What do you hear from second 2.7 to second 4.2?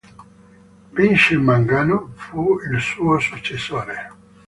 il suo successore.